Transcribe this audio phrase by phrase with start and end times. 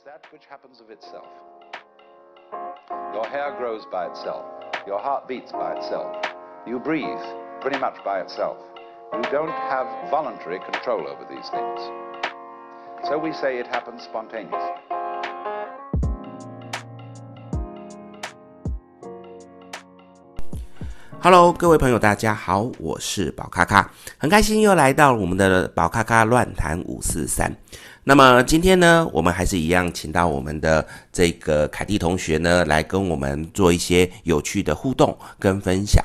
[0.04, 1.28] that which happens of itself.
[3.12, 4.44] Your hair grows by itself.
[4.86, 6.16] Your heart beats by itself.
[6.66, 7.20] You breathe
[7.60, 8.56] pretty much by itself.
[9.12, 11.80] You don't have voluntary control over these things.
[13.04, 14.56] So we say it happens spontaneously.
[21.20, 27.56] Hello，各位朋友，大家好，我是宝咖咖，很开心又来到我们的宝咖咖乱谈五四三。
[28.03, 36.03] 那么今天呢，我们还是一样，请到我们的这个凯蒂同学呢，来跟我们做一些有趣的互动跟分享。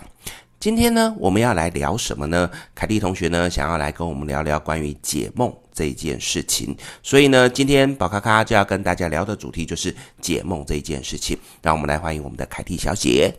[0.61, 2.51] 今天呢，我们要来聊什么呢？
[2.75, 6.77] 凯蒂同学呢，想要来跟我们聊聊关于解梦这件事情。
[7.03, 11.39] 所以呢，今天宝咖咖就要跟大家聊的主题就是解梦这件事情。
[11.63, 13.35] 让我们来欢迎我们的凯蒂小姐。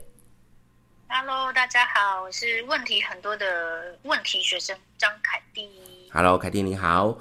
[1.07, 3.45] Hello，大家好，我是问题很多的
[4.01, 5.69] 问题学生张凯蒂。
[6.11, 7.15] Hello，凯蒂你好。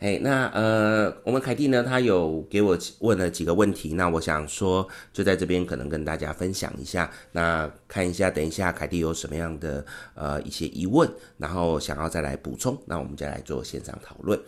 [0.00, 9.84] 哎，那呃，我们凯蒂呢，他有给我问了几个问题，那我想说，就在这边可能跟大家分享一下，那看一下，等一下凯蒂有什么样的
[10.14, 11.06] 呃一些疑问，
[11.36, 14.40] 然后想要再来补充，那我们再来做线上讨论。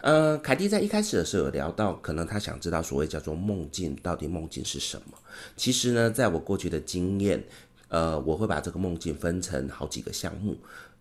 [0.00, 5.18] 呃，凯蒂在一开始的时候有聊到，可能他想知道所谓叫做梦境，到底梦境是什么？
[5.58, 7.44] 其实呢，在我过去的经验，
[7.88, 10.56] 呃，我会把这个梦境分成好几个项目，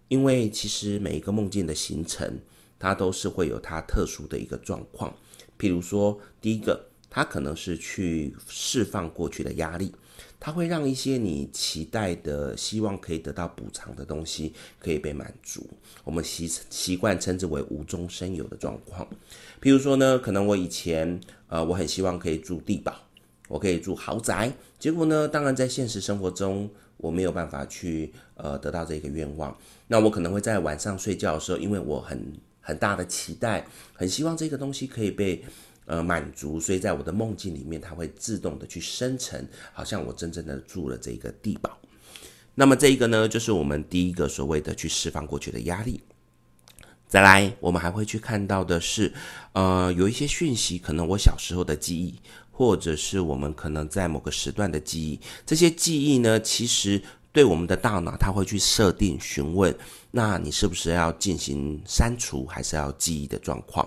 [0.09, 2.37] 因为其实每一个梦境的形成。
[2.79, 5.15] 它都是会有它特殊的一个状况，
[5.57, 9.93] 譬如说，第一个，它可能是去释放过去的压力，
[10.39, 15.65] 它会让一些你期待的、希望可以得到补偿的东西可以被满足。
[16.03, 19.07] 我们习习惯称之为无中生有的状况。
[19.61, 22.93] 譬如说呢，可能我以前呃，我很希望可以住地堡，
[23.47, 29.57] 我可以住豪宅，结果呢，当然在现实生活中我没有办法去呃得到这个愿望。
[29.87, 32.33] 那我可能会在晚上睡觉的时候，因为我很
[32.65, 33.63] 很大的期待，
[33.93, 35.45] 很希望这个东西可以被
[35.85, 41.77] 呃满足，所以在我的梦境里面，它会自动的去生成，好像我真正的住了这个地堡。
[42.55, 46.01] 那么这一个呢，就是我们第一个所谓的去释放过去的压力。
[47.07, 49.13] 再来，我们还会去看到的是，
[49.53, 52.15] 呃，有一些讯息，可能我小时候的记忆，
[52.49, 56.99] 或者是我们可能在某个时段的记忆，这些记忆呢，其实。
[57.35, 59.77] 对我们的大脑，它会去设定询问，
[60.17, 63.85] 那你是不是要进行删除，还是要记忆的状况？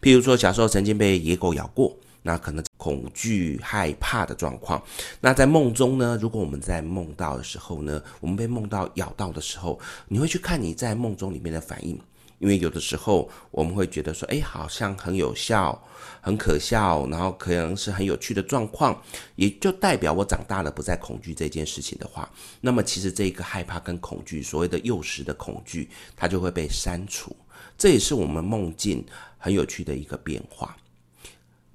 [0.00, 4.80] 譬如说，小时候曾经被野狗咬过，那可能恐惧、害怕的状况。
[5.20, 6.16] 那在梦中呢？
[6.22, 11.98] 如果我们在梦到的时候呢，我们被梦到咬到的时候，你会去看你在梦中里面的反应。
[12.38, 15.82] 因为有的时候我们会觉得说，哎，好像很有效、
[16.20, 19.02] 很可笑，然后可能是很有趣的状况，
[19.36, 22.30] 也就代表我长大了不再恐惧这件事情的话，
[22.60, 27.34] 那么其实这个害怕跟恐惧，所谓的幼时的恐惧，它就会被删除。
[27.78, 29.04] 这也是我们梦境
[29.38, 30.76] 很有趣的一个变化。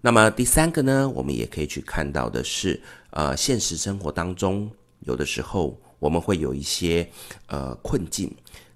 [0.01, 4.69] 那么第三个呢，我们也可以去看到的是，呃，现实生活当中
[5.01, 7.07] 有的时候我们会有一些
[7.47, 8.31] 呃困境。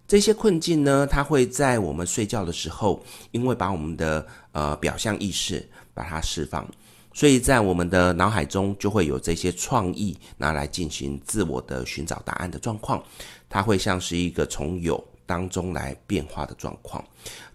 [0.08, 6.64] 这些困境呢，它会在我们睡觉的时候，因为把我们的呃表象意识把它释放，
[7.12, 13.04] 所以在我们的脑海中就会有这些创意拿来进行自我的寻找答案的状况。
[13.50, 17.04] 它会像是一个从有当中来变化的状况。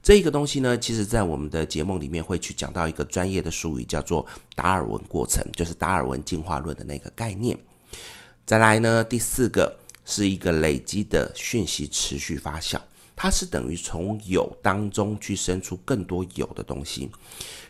[0.03, 7.56] 这一个东西呢，其实在我们的节目里面会去讲到一个专业的术语，叫做达尔文过程，就是达尔文进化论的那个概念。
[8.44, 9.77] 再来呢，第四个。
[10.10, 12.76] 是一个累积的讯息持续发酵，
[13.15, 17.09] 它是等于从有当中去生出更多有的东西。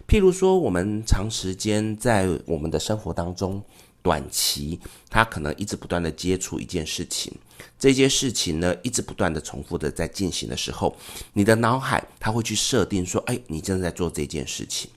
[0.09, 3.63] 譬如说，我们长时间在我们的生活当中，
[4.03, 4.81] 短期，
[5.11, 7.31] 它可能一直不断的接触一件事情，
[7.79, 10.97] 这件事情呢，一直不断的重复的在进行的时候，
[11.35, 14.91] 你的脑海它会去设定说，哎，你正在做这件事情。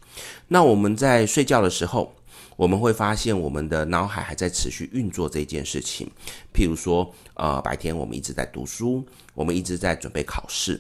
[0.48, 2.16] 那我们在睡觉的时候。
[2.56, 6.10] 我们会发现，我们的脑海还在持续运作这件事情。
[6.54, 9.04] 譬如说，呃，白天我们一直在读书，
[9.34, 10.80] 我们一直在准备考试，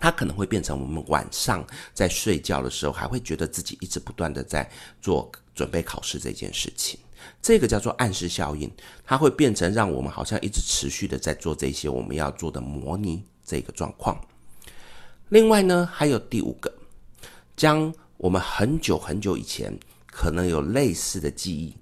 [0.00, 1.62] 它可能会变成我们晚上
[1.92, 4.68] 在睡觉的时候，还会觉得自己一直不断的在
[5.02, 6.98] 做准备考试这件事情。
[7.42, 8.70] 这个叫做暗示效应，
[9.04, 14.18] 它会变成让我们好像一直持续的在做这些我们要做的模拟这个状况。
[15.28, 16.72] 另外呢，还有第五个，
[17.54, 19.78] 将我们很久很久以前。
[20.20, 21.76] 可能有类似的记忆，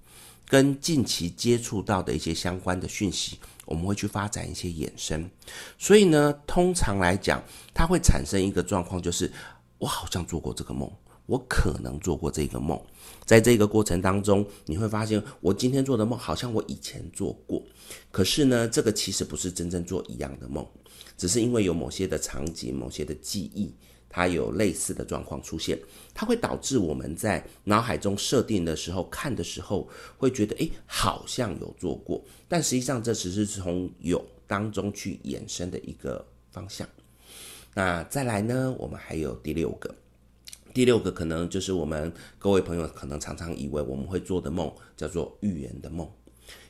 [0.47, 5.31] 跟近期接触到的一些相关的讯息，我们会去发展一些衍生。
[5.79, 7.43] 所以呢，通常来讲，
[7.73, 9.33] 它会产生一个状况，就是
[9.79, 10.87] 我好像做过这个梦，
[11.25, 12.79] 我可能做过这个梦。
[13.25, 17.63] 在这个过程当中，你会发现，我今天做的梦好像我以前做过，
[18.11, 20.63] 可是呢，这个其实不是真正做一样的梦，
[21.17, 23.75] 只是因为有某些的场景、某些的记忆。
[24.17, 25.79] 它有类似的状况出现，
[26.15, 29.87] 它会导致我们在脑海中设定的时候看的时候，
[30.17, 36.89] 会觉得诶，好像有做过，但实际上这只是从有当中去衍生的一个方向。
[37.75, 39.95] 那再来呢，我们还有第六个，
[40.73, 46.11] 第六个可能就是我们各位朋友可能常常以为我们会做的梦，叫做预言的梦。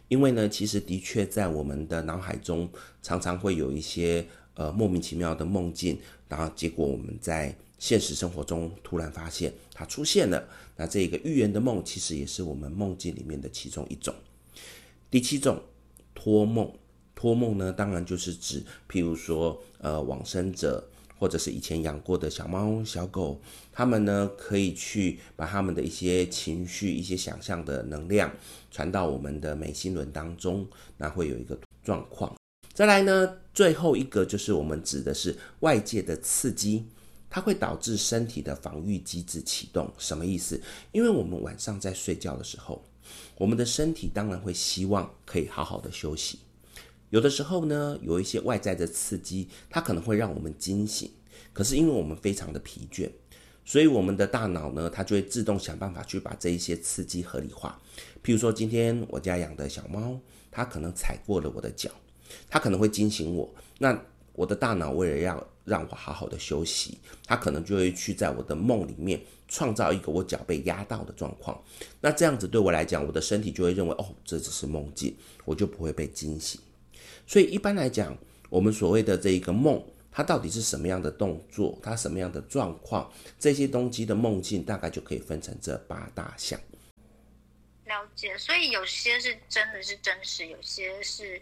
[0.09, 2.69] 因为呢，其实的确在我们的脑海中
[3.03, 4.27] 常常会有一些
[4.57, 5.97] 呃莫名其妙的梦境，
[6.29, 10.49] 然后结果我们在现实生活中突然发现它出现了。
[10.77, 14.13] 那这个预言的梦其实也是我们梦境里面的其中一种。
[15.09, 15.63] 第七种
[16.15, 16.73] 托梦，
[17.15, 20.89] 托梦呢，当然就是指譬如说呃往生者。
[21.19, 23.41] 或者是以前养过的小猫小狗，
[23.73, 28.31] 他们呢可以去把他们的一些情绪、一些想象的能量
[28.71, 30.67] 传到我们的眉心轮当中，
[30.99, 32.37] 那会有一个状况。
[32.77, 36.85] 再来呢，最后一个就是我们指的是外界的刺激，
[37.31, 39.91] 它会导致身体的防御机制启动。
[39.97, 40.61] 什么意思？
[40.93, 42.85] 因为我们晚上在睡觉的时候，
[43.39, 46.41] 我们的身体当然会希望可以好好的休息。
[47.09, 51.11] 有的时候呢，有一些外在的刺激，它可能会让我们惊醒。
[51.55, 53.11] 可是因为我们非常的疲倦，
[53.65, 57.81] 所以我们的大脑呢，它就会自动想办法去把这一些刺激合理化。
[58.23, 60.21] 譬如说，今天我家养的小猫，
[60.51, 61.91] 它可能踩过了我的脚，
[62.49, 63.53] 他可能会惊醒我。
[63.79, 64.01] 那
[64.33, 71.63] 我的大脑为了要让我好好的休息，他可能就会去在我的梦里面创造一个我脚被压到的状况。
[72.01, 76.61] 那这样子对我来讲，我的身体就会认为，哦，这只是梦境，我就不会被惊醒。
[77.27, 78.17] 所以一般来讲，
[78.51, 79.83] 我们所谓的这一个梦，
[80.13, 86.61] 它到底是什么样的动作，它什么样的状况，这些东西的梦境大概就可以分成这八大项。
[87.87, 91.41] 了解，所以有些是真的是真实，有些是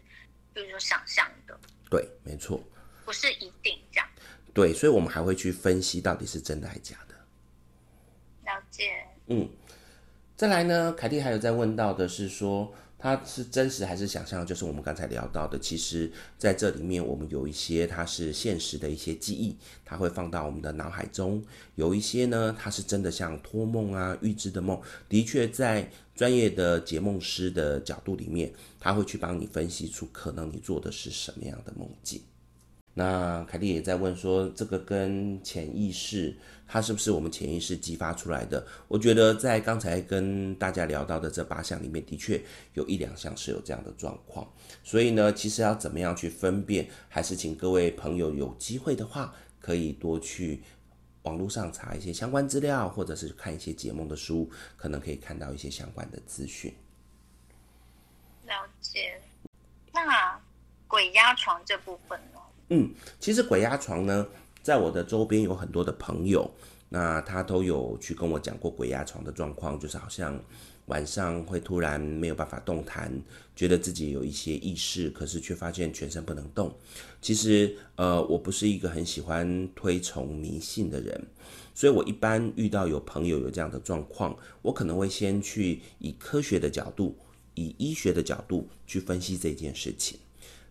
[0.54, 1.58] 比如说想象的。
[1.90, 2.62] 对，没错。
[3.04, 4.08] 不是一定这样。
[4.54, 7.14] 对，所以我们还会去分析到底是真的还是假的。
[8.44, 9.04] 了解。
[9.26, 9.48] 嗯，
[10.36, 12.72] 再来呢，凯蒂还有在问到的是说。
[13.04, 14.46] 它是真实还是想象？
[14.46, 19.54] 就是我们刚才聊到的，其实在这里面，我们有一些它是现实的一些记忆，
[19.84, 21.38] 它会放到我们的脑海中；
[21.74, 32.22] 有一些呢，它是真的像托梦啊、预知的梦，的确在专业的解梦师的角度里面，他会去帮你分析出可能你做的是什么样的梦境。
[32.96, 38.64] 那凯蒂也在问说，这个跟潜意识，它是不是我们潜意识激发出来的？
[38.86, 42.40] 我觉得在刚才跟大家聊到的这八项里面，的确
[42.74, 44.48] 有一两项是有这样的状况。
[44.84, 50.62] 所以呢，其实要怎么样去分辨，还是请各位朋友有机会的话，可以多去
[51.22, 56.72] 网络上查一些相关资料，或者是看一些解梦的书，可能可以看到一些相关的资讯。
[58.46, 59.20] 了解。
[59.92, 60.40] 那
[60.86, 62.38] 鬼压床这部分呢？
[62.76, 62.90] 嗯，
[63.20, 64.26] 其实鬼压床呢，
[64.60, 66.50] 在我的周边有很多的朋友，
[66.88, 70.42] 那他都有去跟我讲过鬼压床的状况，就是好像
[70.86, 73.22] 晚上会突然没有办法动弹，
[73.54, 76.74] 觉得自己有一些意识，可是却发现全身不能动。
[77.22, 81.28] 其实，呃，我不是一个很喜欢推崇迷信的人，
[81.76, 87.16] 所以我一般遇到有朋友有这样的状况，我可能会先去以科学的角度，
[87.54, 90.18] 以医学的角度去分析这件事情。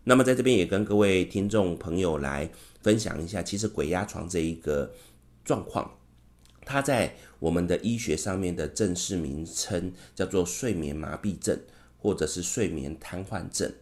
[0.06, 2.50] 那么在这边也跟各位听众朋友来
[2.82, 4.92] 分享一下，其实鬼压床这一个
[5.42, 5.98] 状况，
[6.66, 11.58] 它在我们的医学上面的正式名称叫做睡眠麻痹症，
[11.98, 13.72] 或者是睡眠瘫痪症。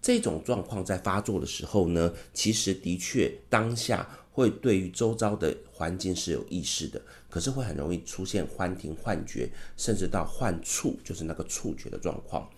[0.00, 12.48] 这种状况在发作的时候呢，其实的确当下会对于周遭的环境是有意识的，可是会很容易出现幻听、幻觉，甚至到幻触，就是那个触觉的状况。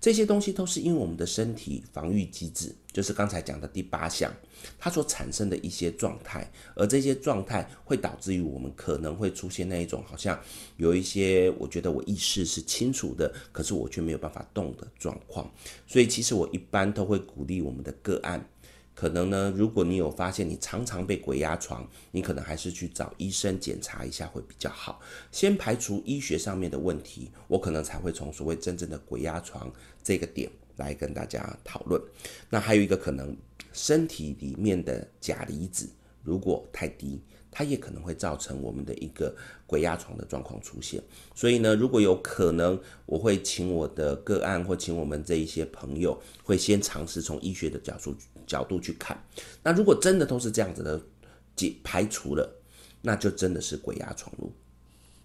[0.00, 4.32] 这些东西都是因为我们的身体防御机制，就是刚才讲的第八项，
[4.78, 10.38] 它所产生的一些状态，而这些状态会导致于我们可能会出现那一种好像
[10.76, 15.52] 有一些，我觉得我意识是清楚的，可是我却没有办法动的状况。
[15.86, 18.48] 所以其实我一般都会鼓励我们的个案。
[18.98, 25.00] 可能呢，如果你有发现你常常被鬼压床，你可能还是去找医生检查一下会比较好。
[25.30, 32.02] 先排除医学上面的问题，我可能才会从所谓真正的鬼压床这个点来跟大家讨论。
[32.50, 33.36] 那还有一个可能，
[33.72, 35.88] 身体里面的钾离子
[36.24, 37.20] 如果太低。
[37.50, 39.34] 它也可能会造成我们的一个
[39.66, 41.02] 鬼压床的状况出现，
[41.34, 48.14] 所以呢，如果有可能，我会请我的个案或请我们这一些朋友，会先尝试从医学的角度
[48.46, 49.20] 角度去看。
[49.62, 51.00] 那如果真的都是这样子的
[51.56, 52.62] 解排除了，
[53.02, 54.48] 那就真的是鬼压床了。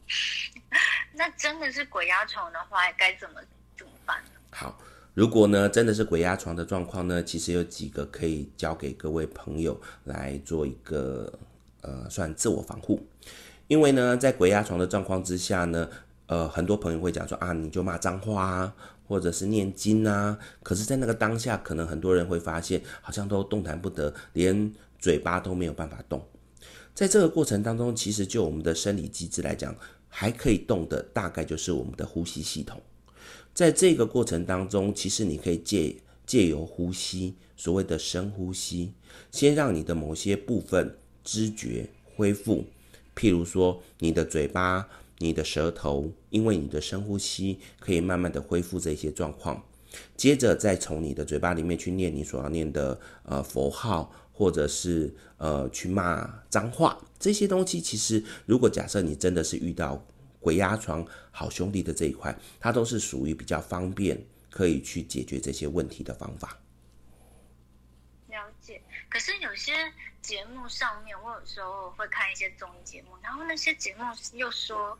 [1.14, 3.42] 那真的是鬼压床的话，该怎么
[3.78, 4.40] 怎么办呢？
[4.52, 4.80] 好，
[5.14, 11.38] 如果呢真的是鬼压床的状况呢，其实有几个可以交给各位朋友来做一个。
[11.84, 13.00] 呃算自我防护，
[13.68, 15.88] 因为呢，在鬼压床的状况之下呢，
[16.26, 18.76] 呃，很多朋友会讲说啊，你就骂脏话啊，
[19.08, 26.26] 或者是念经啊，可是，在那个当下，可能很多人会发现，好像都动弹不得，连嘴巴都没有办法动。
[26.96, 29.76] 在这个过程当中，其实就我们的生理机制来讲，
[30.08, 32.82] 还可以动的大概就是我们的呼吸系统。
[33.54, 38.94] 在这个过程当中，其实你可以借借由呼吸，所谓的深呼吸，
[39.32, 42.66] 先让你的某些部分知觉恢复。
[43.16, 44.88] 譬如说，你的嘴巴、
[45.20, 49.64] 你的舌头，因为你的深呼吸，可以慢慢的恢复这些状况。
[50.18, 54.14] 接着再从你的嘴巴里面去念你所要念的呃佛号。
[54.36, 60.04] 或者是呃去骂脏话，这些东西其实，如果假设你真的是遇到
[60.40, 66.58] 鬼压床好兄弟的这一块，它都是属于比较方便可以去解决这些问题的方法。
[69.14, 69.94] 可是有些
[70.24, 74.04] 节目上面，我有时候会看一些综艺节目，然后那些节目
[74.34, 74.98] 又说，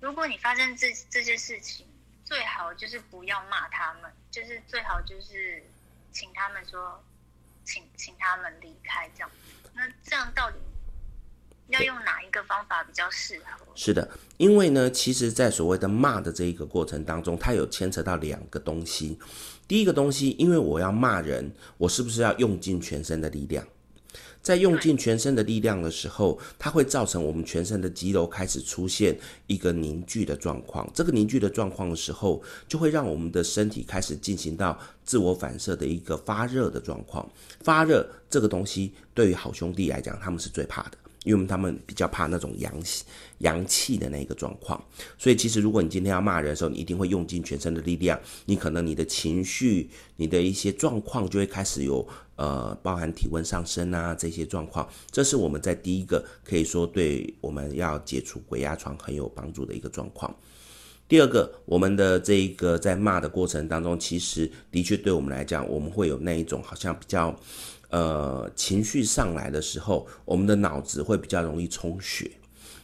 [0.00, 1.86] 如果你发生这这些事情，
[2.24, 5.62] 最好就是不要骂他们，就是最好就是
[6.12, 7.00] 请他们说。
[7.64, 9.30] 请请他们离开，这样。
[9.72, 10.56] 那这样到底
[11.68, 13.64] 要用哪一个方法比较适合？
[13.76, 19.16] 是的，因为呢，其实，在所谓的骂的这一个过程当中，它有牵扯到两个东西。
[19.66, 23.66] 第一个东西，因为我要骂人，我是不是要用尽全身的力量？
[24.42, 29.16] 在用尽全身的力量的时候，它会造成我们全身的肌肉开始出现
[29.46, 30.90] 一个凝聚的状况。
[30.92, 37.30] 这个凝聚的状况的时候，就会让我们的身体开始进行到自我反射的一个发热的状况。
[37.60, 40.98] 发热这个东西，对于好兄弟来讲，他们是最怕的。
[41.24, 43.04] 因为他们比较怕那种阳气、
[43.38, 44.82] 阳气的那个状况，
[45.16, 60.34] 所以其实如果你今天要骂人的时候，你一定会用尽全身的力量，你可能你的情绪、你的一些状况就会开始有呃，包含体温上升啊这些状况，这是我们在第一个可以说对我们要解除鬼压床很有帮助的一个状况。
[61.06, 67.38] 第二个，我们的这一个在骂的过程当中，其实的确对我们来讲，我们会有那一种好像比较。
[67.92, 72.30] 呃，情绪上来的时候，我们的脑子会比较容易充血。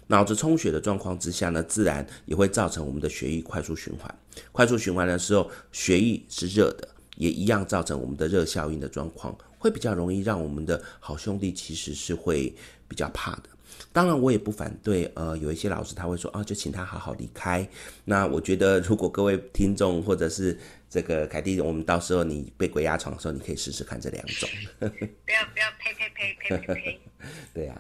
[0.06, 4.14] 脑子充血的状况之下呢，自然也会造成我们的血液快速循环。
[4.52, 12.54] 快速循环的时候，血液是热的，也一样造成我们的热效应的状况，会比较容易让我们的好兄弟其实是会
[12.86, 13.44] 比较怕的。
[13.92, 15.10] 当然，我也不反对。
[15.14, 17.68] 呃，有一些老师他会说啊，就请他好好离开。
[18.04, 20.58] 那我觉得，如果各位听众或者是
[20.90, 24.48] 这个凯蒂，我们到时候你被鬼压床的时候，你可以试试看这两种。
[24.78, 24.86] 不
[25.30, 27.00] 要不要呸呸呸呸呸呸！
[27.54, 27.74] 对呀、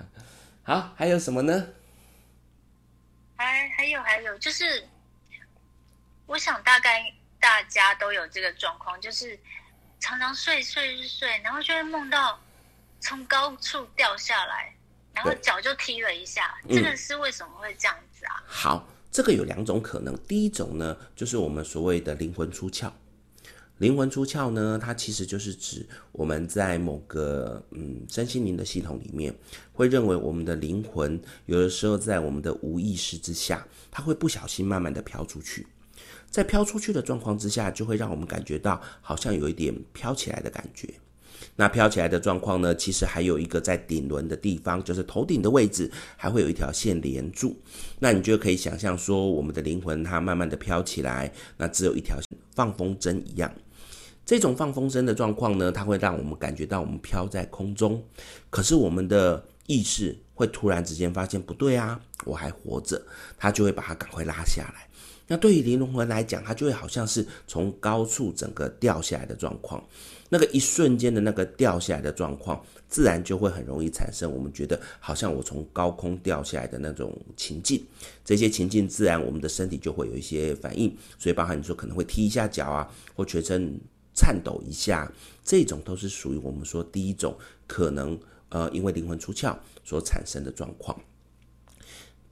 [0.64, 1.66] 啊，好，还有什么呢？
[3.36, 4.86] 还还有还有，就是
[6.26, 9.38] 我想大概大家都有这个状况，就是
[10.00, 12.38] 常常睡睡睡，然后就会梦到
[13.00, 14.74] 从高处掉下来。
[15.14, 18.40] 然后脚就踢了一下，这个是为什么会这样子啊？
[18.46, 20.16] 好，这个有两种可能。
[20.26, 22.90] 第一种呢，就是我们所谓的灵魂出窍。
[23.78, 29.32] 灵魂出窍呢，它其实就是指我们在某个嗯身心灵的系统里面，
[29.72, 35.66] 会认为我们的灵魂有的时候在我们的无意识之下，它会不小心慢慢的飘出去。
[36.28, 40.92] 在飘出去的状况之下，就会让我们感觉到好像有一点飘起来的感觉。
[41.60, 47.60] 那飘起来的状况呢，其实还有一个在顶轮的地方，就是头顶的位置，还会有一条线连住。
[47.98, 53.52] 那你就可以想象说，我们的灵魂它慢慢的飘起来，那只有一条线，放风筝一样。
[54.24, 58.00] 这种放风筝的状况呢，它会让我们感觉到我们飘在空中，
[58.50, 63.02] 可是我们的意识会突然之间发现不对啊，我还活着，
[63.36, 64.86] 它就会把它赶快拉下来。
[65.26, 69.82] 那对于灵魂来讲，它就会好像是从高处整个掉下来的状况。
[70.28, 77.84] 那个一瞬间的那个掉下来的状况，自然就会很容易产生我们觉得好像我从高空掉下来的那种情境。
[78.24, 83.80] 这些情境自然我们的身体就会有一些反应，所以包含你说可能会踢一下脚啊，或全身
[84.14, 85.10] 颤抖一下，
[85.42, 88.18] 这种都是属于我们说第一种可能
[88.50, 90.98] 呃因为灵魂出窍所产生的状况。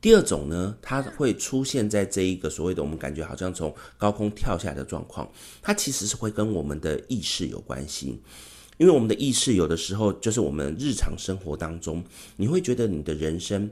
[0.06, 5.28] 第二种呢，它会出现在这一个所谓的我们感觉好像从高空跳下来的状况，
[5.60, 8.20] 它其实是会跟我们的意识有关系，
[8.78, 12.04] 因为我们的意识有的时候就是我们日常生活当中，
[12.36, 13.68] 你会觉得你的人生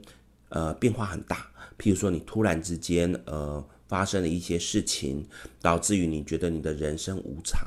[0.48, 1.48] 呃变化很大，
[1.78, 5.24] 譬如说你突然之间呃发生了一些事情，
[5.62, 7.64] 导致于你觉得你的人生无常，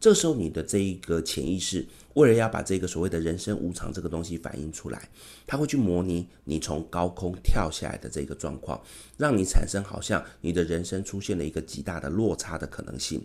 [0.00, 1.86] 这时候你的这一个潜意识。
[2.14, 5.08] 为了要把这个所谓的人生无常这个东西反映出来，
[5.46, 8.82] 他会去模拟你从高空跳下来的这个状况，
[9.16, 13.24] 让你产生好像你的人生出现了一个极大的落差的可能性。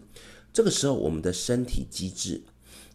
[0.54, 2.42] 这个时候，我们的身体机制，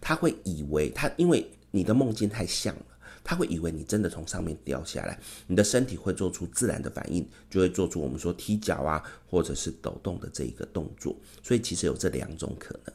[0.00, 2.86] 他会以为他因为你的梦境太像了，
[3.22, 11.14] 他会以为你真的从上面掉下来，你的身体会做出自然的反应，就会做出我们说踢脚啊，或者是抖动的这一个动作。
[11.42, 12.94] 所以其实有这两种可能。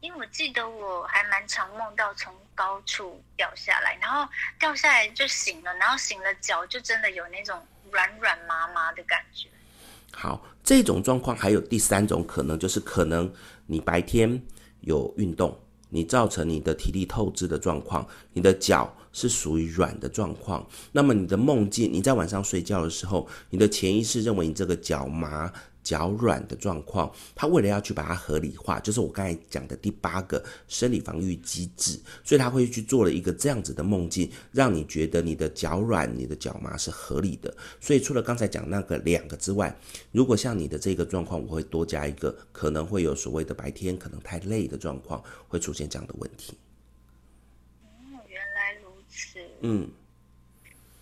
[0.00, 4.26] 因为我记得我还蛮常梦到从高处掉下来，然后
[4.58, 9.48] 掉下来就醒了，然后醒了脚就真的有那种软软麻麻的感觉。
[10.12, 13.30] 好，这种状况还有第三种可能，就是可能
[13.66, 14.42] 你白天
[14.80, 25.52] 有运动，你造成你的体力透支的状况，你的脚是属于软的状况，那么你的梦境，你在晚上睡觉的时候，你的潜意识认为你这个脚麻。
[25.82, 37.54] 脚软的状况，他为了要去把它合理化，就是我刚才讲的第八个生理防御机制，所以他会去做了一个这样子的梦境，让你觉得你的脚软、你的脚麻是合理的。
[37.80, 39.74] 所以除了刚才讲那个两个之外，
[40.12, 46.58] 如果像你的这个状况，我会多加一个，可能会有所谓的白天可能太累的状况，会出现这样的问题。
[47.84, 49.38] 嗯，原来如此。
[49.60, 49.88] 嗯，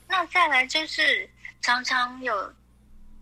[0.08, 1.28] 那再来就是
[1.60, 2.34] 常常有。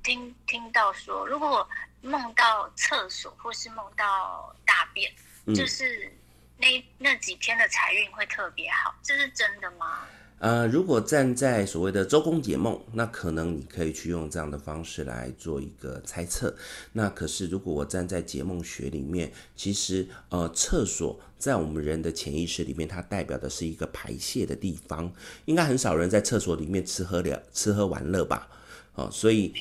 [0.06, 1.68] 听听到说，如果
[2.00, 5.10] 梦到厕所或是梦到大便，
[5.46, 6.08] 嗯、就是
[6.58, 10.04] 那那几天的财运会特别好，这是真的吗？
[10.38, 16.54] 呃，如果站在所谓的周公解梦，那可能你可以去用这样的方式来做一个猜测。
[16.92, 25.12] 那可是如果我站在解梦学里面，其实呃，厕所在我们人的潜意识里面，它代表的是一个排泄的地方。
[25.46, 28.46] 应该很少人在厕所里面吃喝了吃喝玩乐吧？
[28.94, 29.52] 哦，所以。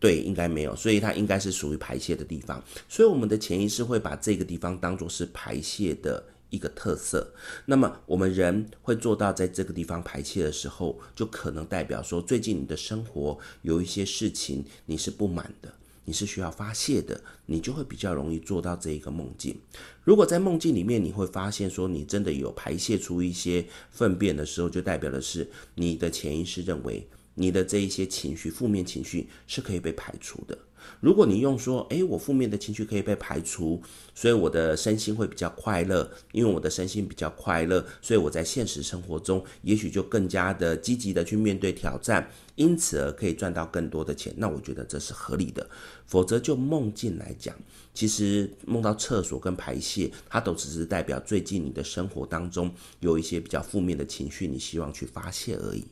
[0.00, 7.34] 对，应该没有，所以它应该是属于排泄的地方，所以我们的潜意识会把这个地方当作是排泄的一个特色。
[7.66, 15.70] 那么我们人会做到在这个地方排泄的时候，就可能代表说，最近你的生活有一些事情你是不满的，
[16.06, 19.54] 你是需要发泄的，你就会比较容易做到这一个梦境。
[20.02, 27.06] 如果在梦境里面你会发现说，你真的有排泄出一些粪便的时候，就代表的是你的潜意识认为。
[27.40, 30.56] 你的这一些情绪，负面情绪是可以被排除的。
[31.00, 33.80] 如果你用说，诶，我负面的情绪可以被排除，
[34.14, 36.10] 所以我的身心会比较快乐。
[36.32, 44.34] 因为我的身心比较快乐，所以我在现实生活中也许就更加的积极的去面对挑战，因此而可以赚到更多的钱。
[44.36, 45.66] 那我觉得这是合理的。
[46.06, 47.54] 否则就梦境来讲，
[47.94, 55.86] 其实梦到厕所跟排泄，它都只是代表最近你的生活当中有一些比较负面的情绪，你希望去发泄而已。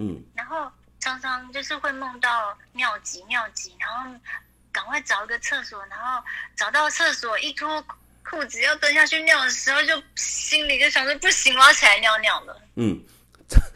[0.00, 4.18] 嗯，然后常常就是会梦到尿急尿急，然后
[4.72, 6.22] 赶快找一个厕所，然后
[6.56, 7.84] 找到厕所一脱
[8.24, 12.62] 裤子要蹲下去尿的时候，就心里就想说不行，我要起来尿尿了。
[12.76, 12.98] 嗯，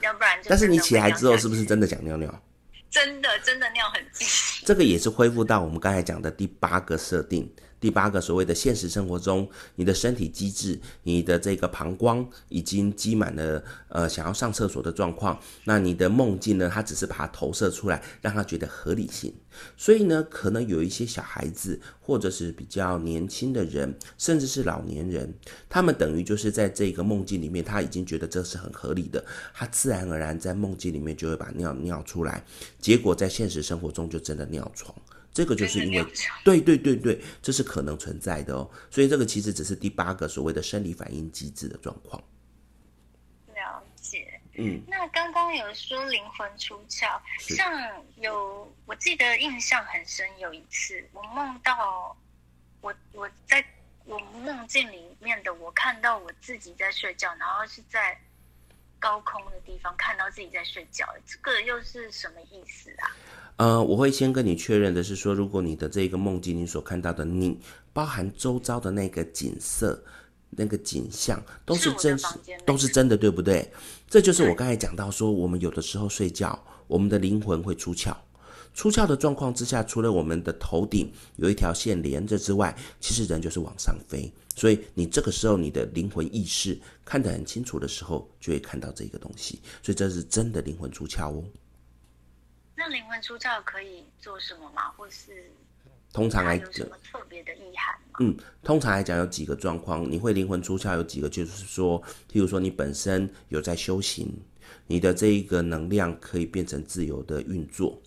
[0.01, 0.49] 要不然就。
[0.49, 2.43] 但是你起来之后是不是真的想尿尿？
[2.91, 4.25] 真的，真的尿很急。
[4.65, 7.53] 这个也是恢复到我们刚才讲的第八个设定。
[7.85, 15.39] 第八个所谓的现实生活中，你的身体机制，你的这个膀胱已经积满了，呃，想要上厕所的状况。
[15.65, 16.71] 那你的梦境呢？
[16.73, 19.35] 它只是把它投射出来，让他觉得合理性。
[19.77, 25.35] 所以呢，可能有一些小孩子，或者是比较年轻的人，甚至是老年人，
[25.69, 32.43] 他们等于就是在这个梦境里面，他已经觉得这是很合理的，他自然而然在梦境里面就会把尿尿出来，
[32.81, 34.97] 结果在现实生活中就真的尿床。
[35.35, 36.13] 这个就是因为，
[36.45, 38.71] 对对对对，这是可能存在的哦。
[38.89, 42.23] 所以这个其实只是第八个所谓的生理反应机制的状况。
[43.53, 44.81] 了解，嗯。
[44.87, 47.69] 那刚刚有说灵魂出窍，像
[48.17, 52.17] 有我记得印象很深，有一次我梦到
[52.81, 53.65] 我我在
[54.05, 58.17] 我梦境里面的我看到我自己在睡觉，然后是在
[59.05, 63.05] 高空的地方看到自己在睡觉，这个又是什么意思啊？
[63.57, 67.61] 呃，我会先跟你确认的是说，如果你的这个梦境，你所看到的你，
[67.93, 70.03] 包含周遭的那个景色、
[70.49, 72.27] 那个景象，都是真实，
[72.65, 73.71] 都是真的，对不对？
[74.09, 78.17] 这就是我刚才讲到说，我们有的时候睡觉，我们的灵魂会出窍。
[78.75, 84.31] 出窍的状况之下，除了我们的头顶有一条线连着之外，其实人就是往上飞。
[84.57, 89.61] 所以你这个时候，你的灵魂意识看得很清楚的时候，就会看到这个东西。
[89.83, 91.45] 所以这是真的灵魂出窍哦。
[92.77, 94.91] 那灵魂出窍可以做什么吗？
[94.97, 95.51] 或是
[96.13, 98.19] 通常来讲，有什么特别的意涵吗？
[98.19, 104.33] 嗯，通常来讲有几个状况，你会灵魂出窍有几个，就是说，譬如说你本身有在修行，
[104.89, 108.01] 你的这一个能量可以变成自由的运作。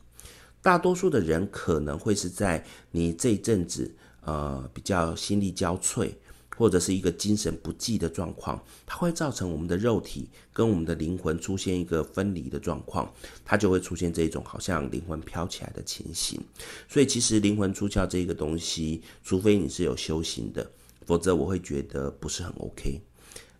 [0.68, 3.90] 大多数的人可能会是在你这一阵子，
[4.26, 6.12] 呃，比较心力交瘁。
[6.58, 13.14] 或者是一个精神不济的状况，它会造成我们的肉体跟我们的灵魂出现一个分离的状况，
[13.46, 16.42] 它就会出现这种好像灵魂飘起来的情形。
[16.90, 20.68] 所以其实灵魂出窍这个东西，除非你是有修行的，
[21.06, 23.00] 否则我会觉得不是很 OK。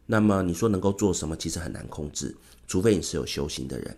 [0.08, 2.36] 那么你说能够做什么，其实很难控制，
[2.68, 3.96] 除非你是有修行的人。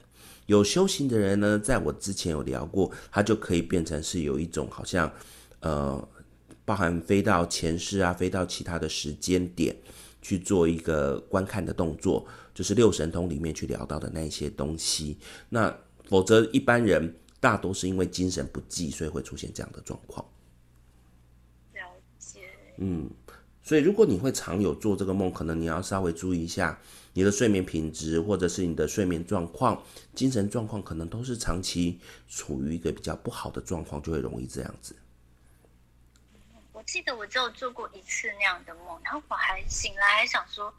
[0.50, 5.12] 有修行的人呢，在我之前有聊过，他就可以变成是有一种好像，
[5.60, 6.10] 呃，
[6.66, 9.78] 包含飞到前世啊，飞到其他的时间点
[10.24, 15.20] 去做一个观看的动作，就是六神通里面去聊到的那些东西。
[15.50, 15.72] 那
[16.06, 20.26] 否则一般人大多是因为精神不济，所以会出现这样的状况。
[21.74, 21.82] 了
[22.18, 22.40] 解。
[22.78, 23.08] 嗯。
[23.62, 26.82] 所以，如果你会常有做这个梦，可能你要稍微注意一下
[27.20, 29.84] 你的睡眠品质，或者是你的睡眠状况、
[30.16, 34.96] 精神状况，可能都是长期处于一个比较不好的状况，就会容易这样子。
[36.72, 40.74] 我记得我只有做过一次那样的梦，然后我还醒来还想说，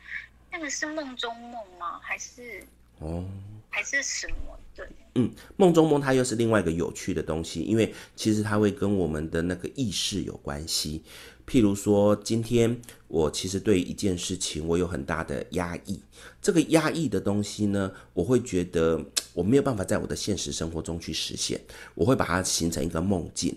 [0.51, 2.01] 那个是梦中梦吗？
[2.03, 2.65] 还是
[3.01, 3.23] 哦，
[3.69, 4.59] 还是什么？
[4.75, 11.03] 对，嗯，梦中梦它又是另外一个有趣的东西，因为其实它会跟我们的那个意识有关系。
[11.51, 15.99] 譬如说，今天我其实对一件事情我有很大的压抑，
[16.41, 21.61] 这个压抑的东西呢，我会觉得 我没有办法在我的现实生活中去实现，
[21.97, 23.53] 我会把它形成一个梦境。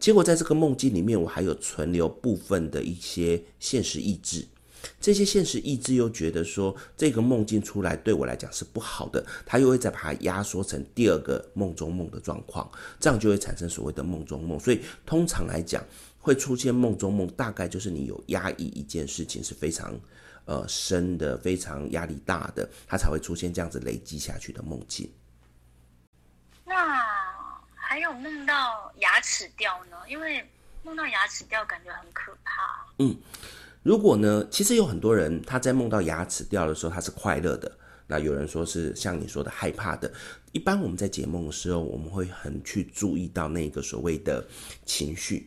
[0.00, 4.46] 结果在这个梦境里面，我还有存留部分的一些现实意志，
[4.98, 14.58] 这些现实意志又觉得说这个梦境出来对我来讲是不好的，他又会再把它压缩成第二个梦中梦的状况，这样就会产生所谓的梦中梦。
[14.58, 15.84] 所以通常来讲，
[16.24, 19.94] 会出现梦中梦，大概就是你有压抑一件事情是非常，
[20.46, 25.12] 呃深的，非常压力大的，它才会出现这样子累积下去的梦境。
[26.64, 27.04] 那
[27.74, 29.98] 还有梦到牙齿掉呢？
[30.08, 30.42] 因为
[30.82, 32.86] 梦到牙齿掉感觉很可怕。
[33.00, 33.14] 嗯，
[33.82, 37.70] 如果呢，其实有很多人他在梦到牙齿掉的时候，他是快乐的。
[38.06, 40.10] 那有人说是像你说的害怕的。
[40.52, 44.42] 一般我们在解梦的时候，我们会很去注意到那个所谓的
[44.86, 45.46] 情绪。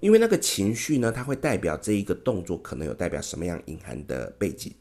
[0.00, 4.72] 因为那个情绪呢，它会代表这一个动作可能有代表什么样隐含的背景，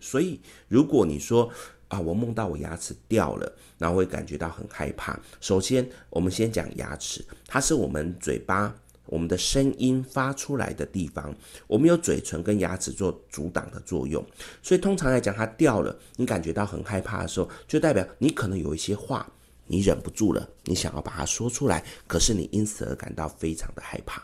[0.00, 1.50] 所以如果你说
[1.88, 5.18] 啊，我梦到我牙齿掉了，然后会感觉到很害怕。
[5.40, 8.74] 首先，我们先讲牙齿，它是我们嘴巴、
[9.06, 11.34] 我们的声音发出来的地方，
[11.66, 14.24] 我们有嘴唇跟牙齿做阻挡的作用，
[14.62, 19.28] 所以通常来讲，它掉了，你感觉到很害怕的时候，就代表你可能有一些话。
[19.70, 24.20] 你忍不住了，你想要把它说出来，可是你因此而感到非常的害怕，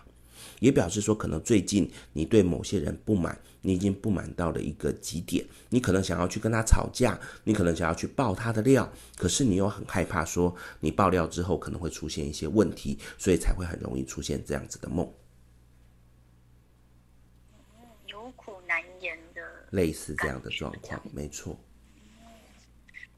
[0.58, 15.08] 也表示说，可能最近你对某些人不满，你已经不满到了一个极点，你可能想要去跟他吵架，你可能想要去爆他的料，可是你又很害怕说你爆料之后可能会出现一些问题，所以才会很容易出现这样子的梦。
[18.08, 21.56] 有苦难言的，类似这样的状况，没错。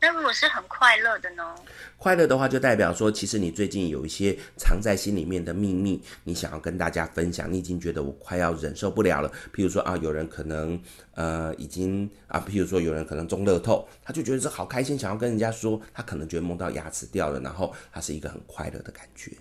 [0.00, 1.54] 那如果是很快乐的呢？
[1.96, 7.52] 快乐的话，就代表说，其实你最近有一些藏在心里面的秘密，你想要跟大家分享。
[7.52, 9.28] 你已经觉得我快要忍受不了了。
[9.52, 10.80] 譬如说啊，有人可能
[11.14, 19.32] 呃已经啊，譬如说有人可能中乐透，他就觉得这好开心，想要跟人家说，他可能觉得梦到牙齿掉了，然后他是一个很快乐的感觉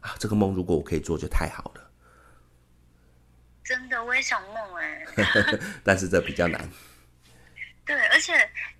[0.00, 0.16] 啊。
[0.18, 1.88] 这个梦如果我可以做，就太好了。
[3.62, 5.06] 真的，我也想梦哎，
[5.84, 6.68] 但是这比较难。
[7.86, 8.32] 对，而且。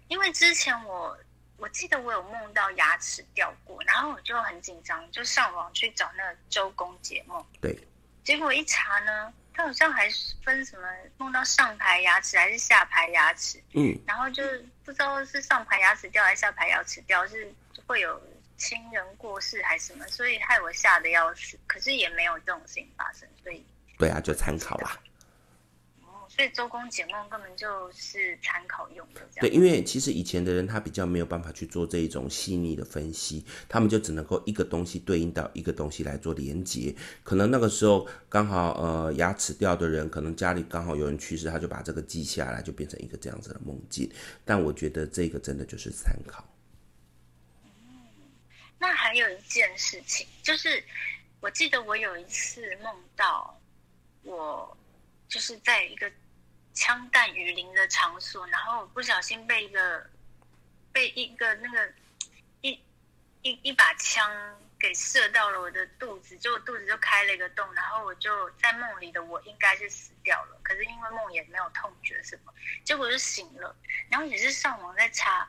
[0.08, 1.16] 因为之前我
[1.56, 7.44] 我记得我有梦到牙齿掉过，然后我就很紧张，就上网去找那个周公解梦。
[7.60, 7.76] 对，
[8.22, 10.08] 结果一查呢，他好像还
[10.42, 10.86] 分什么
[11.16, 13.62] 梦到上排牙齿还是下排牙齿。
[13.72, 14.42] 嗯，然后就
[14.84, 17.52] 不知道是上排牙齿掉还是下排牙齿掉，是
[17.86, 18.20] 会有
[18.58, 21.58] 亲人过世还是什么，所以害我吓得要死。
[21.66, 23.64] 可是也没有这种事情发生，所以
[23.98, 24.98] 对啊，就参考啦。
[26.34, 36.92] 所以周公解梦根本就是参考用的，对，因为其实以前的人他比较没有办法去做这一种细腻的分析，他们就只能够一个东西对应到一个东西来做连接。
[37.22, 44.10] 可能那个时候刚好呃牙齿掉的人，可能家里刚好有人去世，他就把这个记下来，就变成一个这样子的梦境。
[44.44, 46.44] 但我觉得这个真的就是参考。
[47.62, 47.70] 嗯，
[48.80, 50.82] 那还有一件事情，就是
[51.38, 53.56] 我记得我有一次梦到
[54.24, 54.76] 我
[55.28, 56.10] 就是在一个。
[56.74, 60.04] 枪弹雨林的场所，然后我不小心被一个
[60.92, 61.92] 被一个那个
[62.62, 62.72] 一
[63.42, 64.28] 一一把枪
[64.78, 72.52] 给射到了我的肚子，就肚子就开了一个洞，然后我就在梦里的我应该是死掉了，可是因为梦也没有痛觉什么，
[72.84, 73.74] 结果就醒了，
[74.10, 75.48] 然后也是上网在查，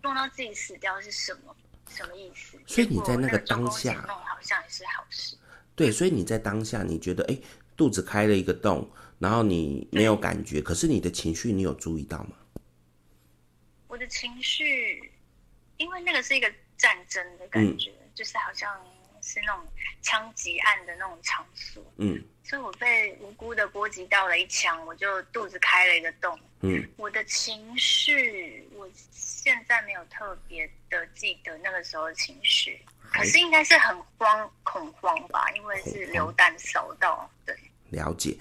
[0.00, 1.54] 梦到自己死掉是什么
[1.90, 2.58] 什么意思？
[2.66, 5.36] 所以你在那个当下，梦好像也是好事。
[5.74, 7.38] 对，所以你在当下你觉得哎，
[7.76, 8.90] 肚子开了一个洞。
[9.18, 12.36] 然后你没有感觉，可是你的情绪你有注意到吗？
[13.88, 15.10] 我的情绪，
[15.78, 18.70] 因为那个是一个战争的感觉，嗯、就是好像
[19.22, 19.64] 是那种
[20.02, 37.56] 枪击案的那种场所，嗯，所以我被无辜的波及到了一枪，我就肚子开了一个洞，嗯，我的情绪，我现在没有特别的记得那个时候的情绪，可是应该是很慌恐慌吧，因为是流弹扫到，对，
[37.90, 38.36] 了解。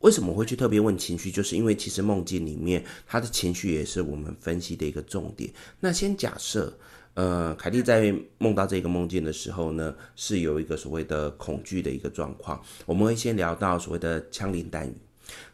[0.00, 1.30] 为什么会去特别问情绪？
[1.30, 5.50] 就是因为其实梦境里面，他的情绪也是我们分析的一个重点。
[5.80, 6.72] 那先假设，
[7.14, 12.62] 呃，凯蒂在梦到这个梦境的时候呢，是有一个所谓的恐惧的一个状况。
[12.86, 14.94] 我们会先聊到所谓的枪林弹雨，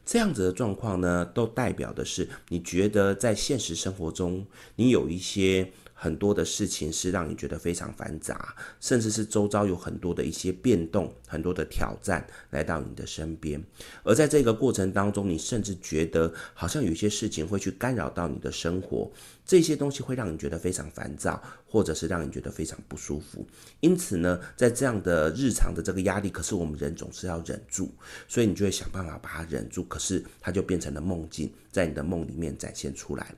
[0.05, 5.73] 这样子的状况呢，都代表的是你觉得在现实生活中，你有一些。
[5.95, 13.63] 很多的事情是让你觉得非常繁杂，甚至是周遭有很多的一些变动、很多的挑战来到你的身边，
[14.03, 19.11] 而在这个过程当中，你甚至觉得好像有一些事情会去干扰到你的生活，
[19.47, 23.47] 这些东西会让你觉得非常烦躁，或者是让你觉得非常不舒服。
[23.81, 27.91] 因此呢，在这样的日常的这个压力，可是我们人总是要忍住，
[28.29, 33.35] 所以你就会想办法把它忍住，可是它就变成了梦境，在你的梦里面展现出来。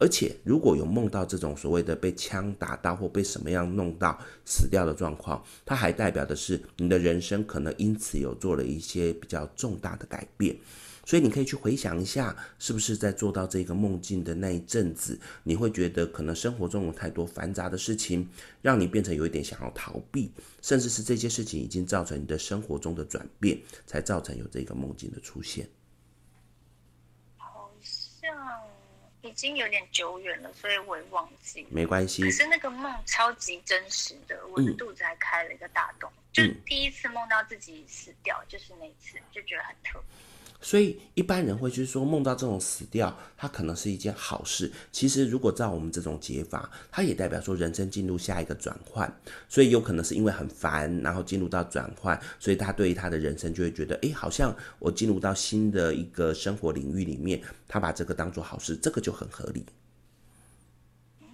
[0.00, 10.56] 而且，如果有梦到这种所谓的被枪打到或被什么样弄到死掉的状况，它还代表的是你的人生可能因此有做了一些比较重大的改变。
[11.04, 18.26] 所以你可以去回想一下，是不是在做到这个梦境的那一阵子，你会觉得可能生活中有太多繁杂的事情，
[18.62, 20.30] 让你变成有一点想要逃避，
[20.62, 25.68] 甚至是这些事情已经造成你的生活中的转变，才造成有这个梦境的出现。
[29.22, 31.66] 已经有点久远了，所以我也忘记。
[31.70, 32.22] 没关系。
[32.22, 40.29] 可是那个梦超级真实的，我的肚子还开了一个大洞，嗯、就第一次梦到自己死掉，就是那一次，就觉得很特别。
[40.62, 44.70] 所以一般人会去说，梦到这种死掉，它可能是一件好事。
[44.92, 49.10] 其实如果照我们这种解法，它也代表说人生进入下一个转换。
[49.48, 59.64] 所以有可能是因为很烦，然后进入到转换，所以他对于他的人生就会觉得，哎，好像我进入到新的一个生活领域里面，他把这个当做好事，这个就很合理。
[61.20, 61.26] 嗯，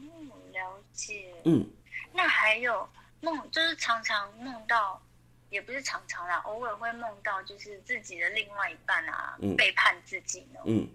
[0.52, 1.34] 了解。
[1.44, 1.66] 嗯，
[2.14, 2.88] 那还有
[3.20, 5.02] 梦，就是常常梦到。
[5.48, 10.60] 也不是常常啦，偶尔会梦到就是自己的另外一半啊，嗯、背叛自己呢。
[10.64, 10.88] 嗯，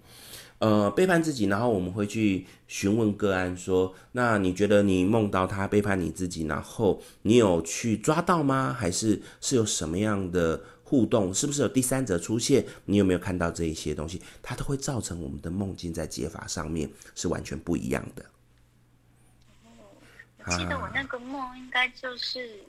[0.60, 8.76] 呃，背叛自己，然后我们会去询问个案说，那你觉得你梦到他背叛你自己，然后你有去抓到吗？
[8.78, 11.34] 还是是有什么样的互动？
[11.34, 12.66] 是不是有第三者出现？
[12.84, 14.22] 你有没有看到这一些东西？
[14.44, 18.26] 它都会造成我们的梦境在解法上面是完全不一样的。
[19.64, 19.72] 嗯，
[20.46, 22.60] 我记得我那个梦应该就是。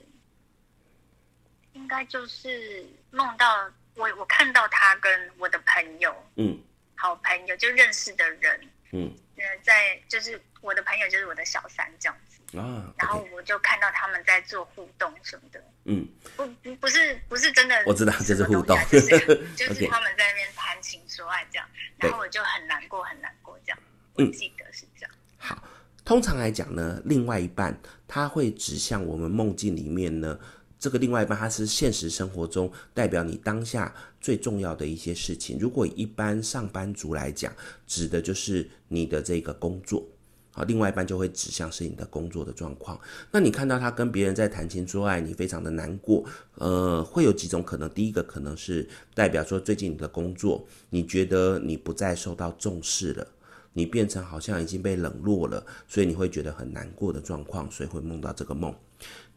[1.73, 6.59] 应该就是梦到我，我看到他跟我的朋友，嗯，
[6.95, 8.59] 好朋友就认识的人，
[8.91, 12.57] 嗯，呃，在就是我的朋友就是我的小三这样子。
[12.57, 19.09] 啊，然后我就看到他们在做互动什么的，嗯，不不不是不是真的，我知道这是互动，就是
[19.57, 23.79] 就是他们在那边谈情说爱这样，然后我就很难过很难过这样，
[24.13, 25.11] 我记得是这样。
[25.39, 25.63] 好，
[26.05, 27.75] 通常来讲呢，另外一半
[28.07, 30.39] 他会指向我们梦境里面呢。
[30.83, 35.57] 这个另外一半，它是现实生活中代表你当下最重要的一些事情。
[35.57, 37.53] 如果一般上班族来讲，
[37.87, 40.05] 指的就是你的这个工作，
[40.51, 42.99] 好，另外一半就会指向是你的工作的状况。
[43.31, 47.89] 那你看到他跟别人在谈情说爱，你非常的难过，呃，会有几种可能。
[47.89, 53.25] 第一个可能是代表说，最近你的工作，你觉得你不再受到重视了，
[53.71, 58.75] 你变成好像已经被冷落了，所以你会觉得很难过的状况，所以会梦到这个梦。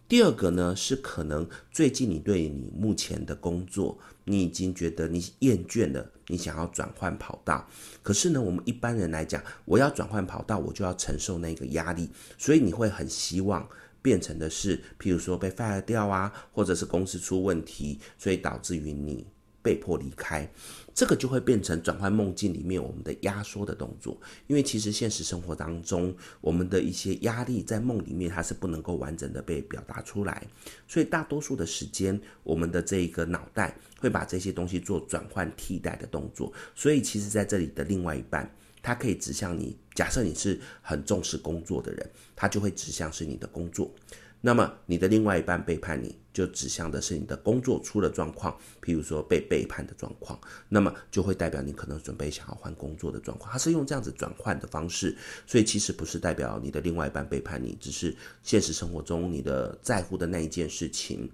[0.09, 7.69] 第二个呢，是可能最近你对你目前的工作，你已经觉得你厌倦了，你想要转换跑道。
[8.05, 13.69] 可是呢，我们一般人来讲，我要转换跑道，我就要承受那个压力，所以你会很希望
[14.01, 19.27] 变成的是，譬如说被 fire 掉啊，或者是公司出问题，所以导致于你
[19.61, 20.49] 被迫离开。
[20.97, 30.43] 这个就会变成转换梦境里面我们的压缩的动作，因为其实现实生活当中，我们的一些压力在梦里面它是不能够完整的被表达出来，
[30.89, 43.95] 所以大多数的时间，我们的这一个脑袋会把这些东西做转换替代的动作，所以其实在这里的另外一半，它可以指向你，假设你是很重视工作的人，它就会指向是你的工作。
[44.41, 53.51] 那么你的另外一半背叛你，就指向的是你的工作出了状况，譬如说被背叛的状况，那么就会代表你可能准备想要换工作的状况。
[53.51, 61.27] 它是用这样子转换的方式，所以其实不是代表你的另外一半背叛你，只是现实生活中你的在乎的那一件事情，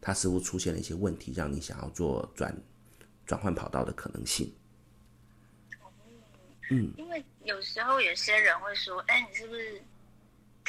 [0.00, 2.52] 它似乎出现了一些问题，让你想要做转
[3.24, 4.52] 转换跑道的可能性。
[6.70, 9.80] 嗯，因为有时候有些人会说，哎，你是不是？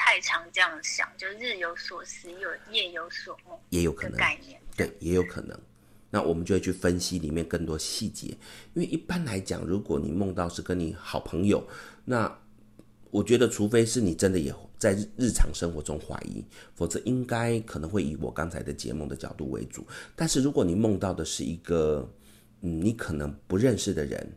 [0.02, 5.60] 太常这样想，就日有所思，有夜有所梦，也有可能概念，对，也有可能。
[6.10, 8.28] 那我们就会去分析里面更多细节，
[8.74, 11.62] 因为一般来讲，如果你梦到是跟你好朋友，
[12.06, 12.34] 那
[13.12, 19.86] 我觉得除非是你真的也在日常生活中怀疑，否则应该可能会以我刚才的解梦的角度为主。
[20.16, 22.10] 但是如果你梦到的是一个，
[22.62, 24.32] 嗯，你可能不认识的人。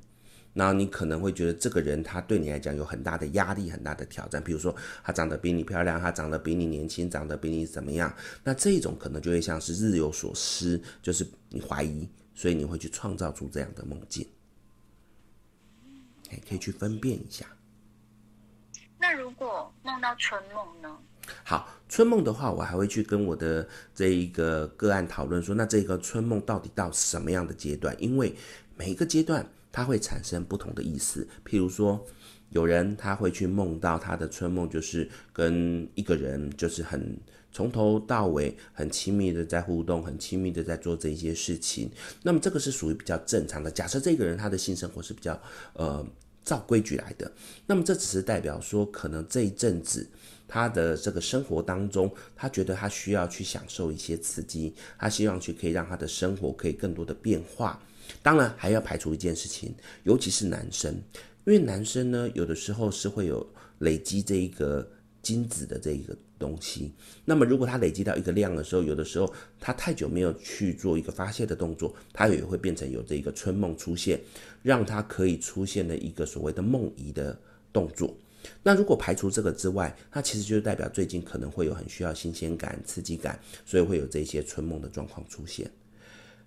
[0.54, 4.44] 那你可能会觉得这个人他对你来讲有很大的压力，很大的挑战。
[4.44, 8.14] 比如说他长得比你漂亮，他长得比你年轻，长得比你怎么样？
[8.44, 14.28] 那这种可能就会像是日有所思，就是你怀疑，所以你会去创造出这样的梦境。
[16.30, 17.46] 哎，可以去分辨一下。
[18.98, 20.98] 那如果梦到春梦呢？
[21.44, 27.96] 好，春梦的话，我还会去跟我的这一个个案讨论说，那这个春梦到底到什么样的阶段？
[27.98, 28.36] 因为
[28.76, 29.46] 每一个阶段。
[29.72, 32.06] 它会产生不同的意思，譬如说，
[32.50, 37.18] 有人他会去梦到他的春梦，就是跟一个人就是很
[37.50, 41.90] 从头到尾很亲密的在互动，很亲密的在做这些事情。
[42.22, 43.70] 那么这个是属于比较正常的。
[43.70, 45.40] 假设这个人他的性生活是比较
[45.72, 46.06] 呃
[46.44, 47.32] 照规矩来的，
[47.66, 50.06] 那么这只是代表说，可能这一阵子
[50.52, 57.82] 他的这个生活当中，他觉得他需要去享受一些刺激，他希望去可以让他的生活可以更多的变化。
[58.22, 60.92] 当然还要排除一件事情，尤其是男生，
[61.46, 64.86] 因为男生呢，有的时候是会有累积这一个
[65.22, 66.92] 精子的这一个东西。
[67.24, 74.20] 那么如果他累积到一个量的时候，有的时候他太久没有去做一个发泄的动作，他也会变成有这一个春梦出现，
[74.62, 77.40] 让他可以出现的一个所谓的梦遗的
[77.72, 78.14] 动作。
[78.62, 85.70] 那如果排除这个之外，那其实就是代表最近可能会有很需要新鲜感、刺激感，所以会有这些春梦的状况出现。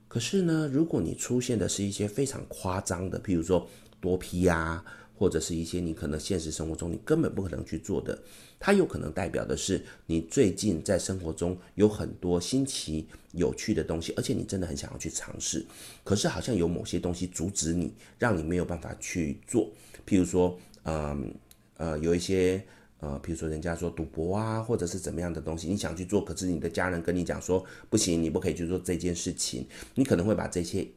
[0.08, 3.68] 可是呢，如果你出现的是一些非常夸张的，譬如说
[4.00, 4.84] 多批啊，
[5.18, 8.18] 或者是一些你可能现实生活中你根本不可能去做的，
[8.60, 15.66] 它有可能代表的是你最近在生活中有很多新奇有趣的东西，而且你真的很想要去尝试，
[16.04, 19.70] 可是好像有某些东西阻止你，让你没有办法去做。
[20.08, 21.34] 譬如说，嗯
[21.78, 22.66] 呃，有一些。
[23.02, 30.88] 呃，比如说人家说赌博啊，或者是怎么样的东西，你想去做，可是你的家人跟你讲说不行，你不可以去做这件事情，你可能会把这些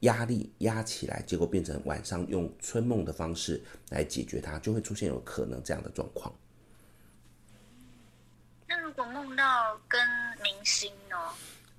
[0.00, 6.32] 压力压起来，结果变成晚上用春梦的方式来解决它，就会出现有可能这样的状况。
[8.68, 10.00] 那如果梦到跟
[10.42, 11.16] 明星呢？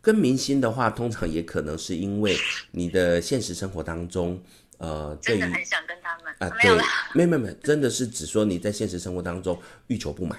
[0.01, 2.35] 跟明星的话，通常也可能是因为
[2.71, 4.39] 你的现实生活当中。
[4.77, 6.71] 呃，真的很想跟他们啊，对，
[7.13, 10.37] 没有没有没有，真的是指说你在现实生活当中欲求不满，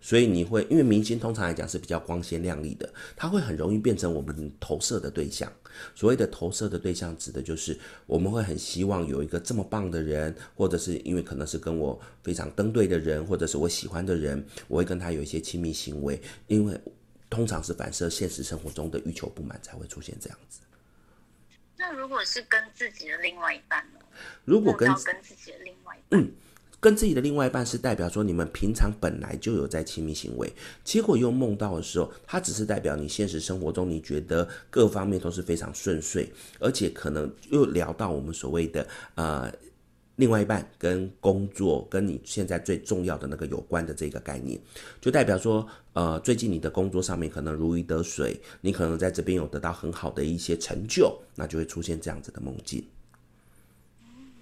[0.00, 5.50] 所以你会因为明星通常来讲是比较光鲜亮丽的，他会很容易变成我们投射的对象。
[5.94, 16.80] 所谓的投射的对象，指的就是我们会很希望有一个这么棒的人，或者是因为可能是跟我非常登对的人，或者是我喜欢的人，我会跟他有一些亲密行为，因为
[17.28, 20.60] 通常是反射现实生活中的欲求不满才会出现这样子。
[21.88, 24.00] 那如果是跟自己的另外一半呢？
[24.44, 26.32] 如果跟跟自己的另外一半，嗯，
[26.80, 39.52] 跟自己的另外一半是代表说你们平常本来就有在亲密行为，结果又梦到的时候，它只是代表你现实生活中你觉得各方面都是非常顺遂，而且可能又聊到我们所谓的呃。
[40.16, 44.58] 另外一半跟工作跟你现在最重要的那个有关的这个概念，
[45.00, 52.82] 就代表说，呃，最近你的工作上面可能如鱼得水，你可能在这边有得到很好的一些成就，那就会出现这样子的梦境。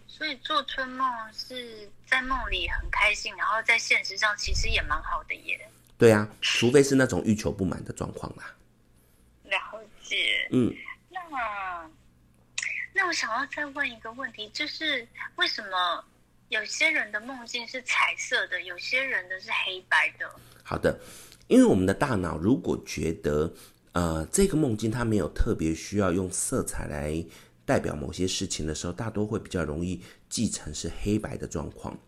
[0.06, 5.68] 所以做春梦是在梦里很开心，然后在现实上其实也蛮好的耶。
[5.98, 8.54] 对啊，除非是那种欲求不满的状况啦。
[9.42, 9.58] 了
[10.02, 10.48] 解。
[10.52, 10.72] 嗯。
[11.10, 11.84] 那
[12.96, 16.04] 那我想要再问一个问题，就是为什么
[16.48, 20.30] 有些人的梦境是彩色的，有些人的是黑白的？
[20.62, 20.98] 好的，
[21.48, 23.52] 因为我们的大脑如果觉得，
[23.92, 27.22] 呃，这个梦境它没有特别需要用色彩来
[27.66, 31.98] 代表某些事情的时候，大多会比较容易记成是黑白的状况。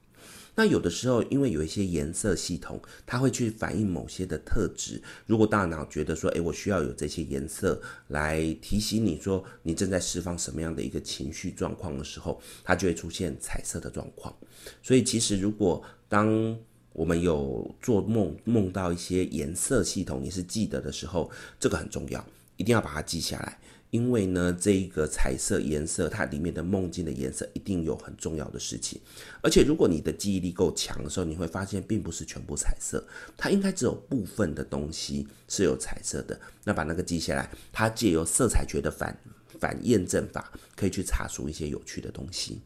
[0.57, 5.01] 那有的时候，因为有一些颜色系统，它会去反映某些的特质。
[5.27, 14.35] 如果大脑觉得说，诶，我需要有这些颜色来提醒你说，你正在释放什么样的一个情绪状况的时候，它就会出现彩色的状况。
[14.83, 16.59] 所以，其实如果当
[16.94, 21.31] 我们有做梦梦到一些颜色系统，你是记得的时候，
[21.61, 22.27] 这个很重要，
[22.57, 23.59] 一定要把它记下来。
[23.91, 29.01] 因为呢，这一个彩色颜色，它里面的梦境的颜色一定有很重要的事情。
[29.43, 33.07] 而且，如果你的记忆力够强的时候，你会发现并不是全部彩色，
[33.37, 36.39] 它应该只有部分的东西是有彩色的。
[36.65, 39.17] 那把那个记下来，它借由色彩学的反
[39.61, 42.61] 反验证法，可以去查出一些有趣的东西。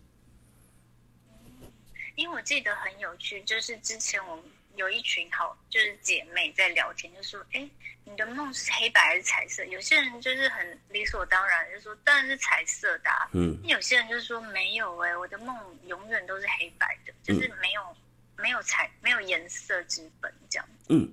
[2.17, 4.45] 因为我记得很有趣，就是之前我们
[4.81, 7.69] 有一群好就是姐妹在聊天，就说：“哎，
[8.05, 15.55] 你的梦是黑白还是彩色？”有些人就是很理所当然，就说：“当然是彩色的啊。”嗯，有些人就说：“没有哎，我的梦
[15.87, 17.97] 永远都是黑白的，就是没有、嗯、
[18.39, 21.07] 没有彩没有颜色之分这样。”嗯，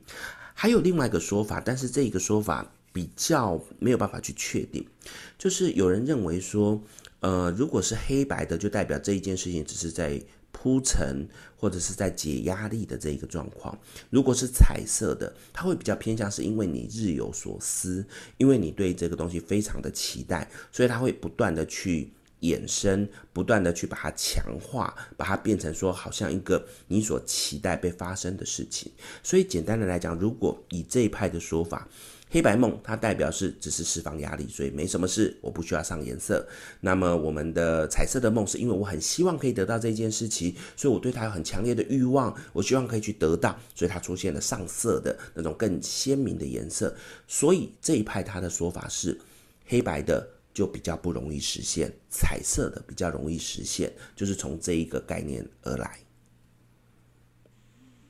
[0.53, 4.89] 还有另外一个说法，但是这一个说法比较没有办法去确定，
[5.37, 6.81] 就是有人认为说，
[7.19, 10.21] 呃，如果是黑白的，就代表这一件事情只是在。
[10.59, 13.77] 铺陈或者是在解压力的这一个状况，
[14.09, 18.03] 如果是彩色的，它会比较偏向是因为你日有所思，
[18.37, 22.09] 因为你对这个东西非常的期待，所以它会不断的去
[22.41, 28.91] 衍生，不断的去把它强化，把它变成说好像一个你所期待被发生的事情。
[29.21, 31.87] 所以简单的来讲，如果以这一派的说法。
[32.29, 36.45] 黑白梦，它代表是只是释放压力，所以没什么事，我不需要上颜色。
[36.81, 46.93] 那么我们的彩色的梦，是因为我很希望可以得到这件事情，所以我对它有很强烈的欲望，我希望可以去得到，所以它出现了上色的那种更鲜明的颜色。
[47.27, 49.17] 所以这一派他的说法是，
[49.65, 55.97] 黑白的就比较不容易实现，彩色的比较容易实现，就是从这一个概念而来。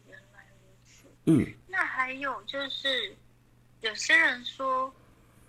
[0.07, 1.07] 原来如此。
[1.25, 3.15] 嗯，那还有就是。
[3.81, 4.91] 有些人说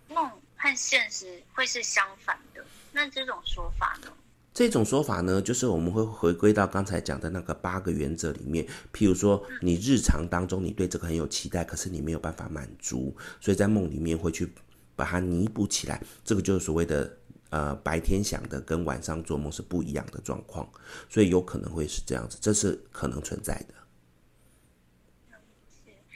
[0.09, 4.13] 梦和现实会是相反的，那这种说法呢？
[4.53, 8.67] 这种说法呢，就是我们会回归到刚才讲的那个八个原则里面。
[8.93, 14.53] 譬如说，你日常当中你对这个很有期待，可是你没有办法满足，所以在梦里面会去
[14.97, 16.03] 把它弥补起来。
[16.25, 17.17] 这个就是所谓的
[17.51, 20.69] 呃白天想的跟晚上做梦是不一样的状况，
[21.09, 23.75] 所以有可能会是这样子，这是可能存在的。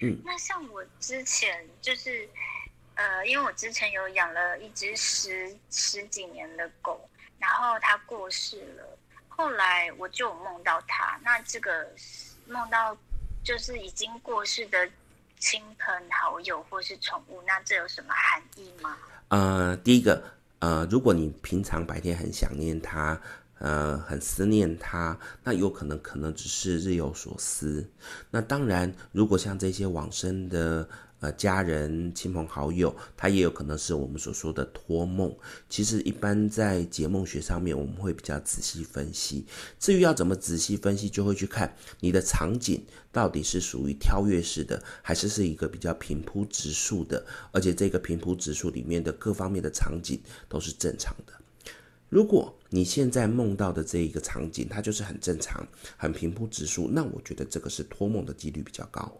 [0.03, 2.29] 嗯，那像我之前就是，
[2.97, 8.99] 呃，因为我之前有养了一只十十几年的狗，然后它过世了，
[9.29, 11.19] 后来我就梦到它。
[11.23, 11.89] 那这个
[12.47, 12.97] 梦到
[13.45, 14.91] 就是已经过世的
[15.39, 18.99] 亲朋好友或是宠物，那这有什么含义吗？
[19.29, 20.23] 呃，第一个，
[20.59, 23.21] 呃，如果你平常白天很想念它。
[23.63, 27.89] 呃，很思念他，那有可能可能只是日有所思。
[28.29, 30.89] 那当然，如果像这些往生的
[31.21, 35.33] 呃家人、亲朋好友，他也有可能是我们所说的托梦。
[35.69, 39.47] 其实，一般在解梦学上面，我们会比较仔细分析。
[39.79, 51.33] 至于要怎么仔细分析，就会去看你的场景到底是属于跳跃式的，还是是一个比较平铺直述的，而且这个平铺直述里面的各方面的场景都是正常的。
[52.09, 55.63] 如果你现在梦到的这一个场景，它就是很正常、
[55.95, 59.13] 很平铺直述，那我觉得这个是托梦的几率比较高。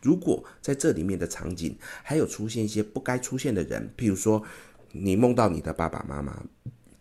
[0.00, 4.42] 如果在这里面的场景还有出现一些不该出现的人，譬如说
[4.90, 6.42] 你梦到你的爸爸妈妈，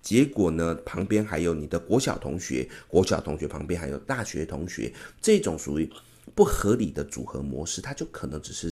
[0.02, 5.90] 结果呢，旁边还有你的国小同学，国小同学旁边还有大学同学，这种属于
[6.36, 8.70] 不合理的组合模式，它就可能只是。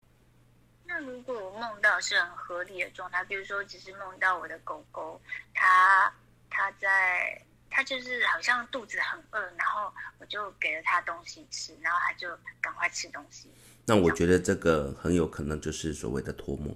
[0.84, 5.22] 那如果我梦到是很合理的状态，比如说只是梦到我的狗狗，
[5.54, 5.97] 它。
[7.78, 12.28] 他就是好像肚子很饿，然后我就给了他东西吃，然后他就
[12.60, 13.52] 赶快吃东西。
[13.86, 16.76] 那我觉得这个很有可能就是所谓的托梦，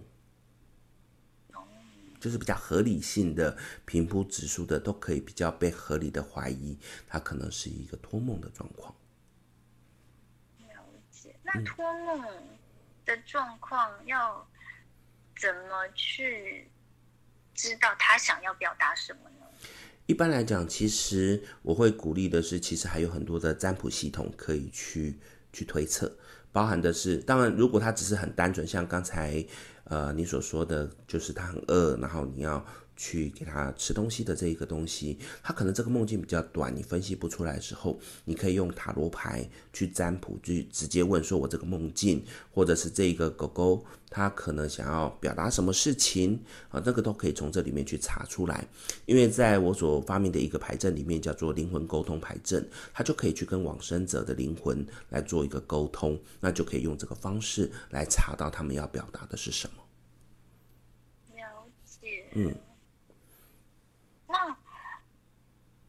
[2.20, 6.78] 就是比较合理性的、平铺直述的，都可以比较被合理的怀疑，
[7.08, 8.96] 他可能是一个托梦的状况。
[10.60, 11.36] 了解。
[11.42, 12.24] 那托梦
[13.06, 14.48] 的状况要
[15.36, 16.70] 怎么去
[17.56, 19.41] 知道他想要表达什么呢？
[20.12, 25.18] 一般来讲，其实我会鼓励的是，其实还有很多的占卜系统可以去
[25.54, 26.12] 去推测，
[26.52, 29.42] 包含的是，当然，如果他只是很单纯，像刚才
[29.86, 32.66] 呃你所说的，就是他很饿，然后你要。
[32.96, 42.24] 去给他吃东西的这一个东西，他可能这个梦境比较短，你分析不出来的时候，你可以用塔罗牌去占卜，去直接问说：“我这个梦境，
[42.54, 46.40] 或者是这一个狗狗，它可能想要表达什么事情
[46.70, 48.68] 啊？”这个都可以从这里面去查出来。
[49.06, 59.84] 因为在我所发明的一个牌阵里面，叫做灵魂沟通牌阵，它就可以去跟往生者的灵魂来做一个沟通，那就可以用这个方式来查到他们要表达的是什么。
[61.36, 62.30] 了解。
[62.34, 62.54] 嗯。
[64.32, 64.58] 那，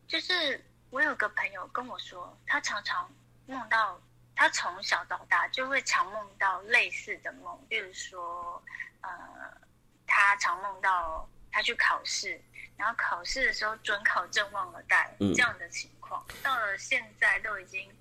[0.06, 3.10] 就是我有个朋友跟我说，他常常
[3.46, 4.00] 梦到，
[4.34, 8.62] 他从小到大就会常梦到类似的梦，比如说，
[9.00, 9.10] 呃，
[10.06, 12.40] 他常梦到他去考试，
[12.76, 17.94] 然后考试的时候准考证忘了带，这样的情况，嗯、到了现在都已经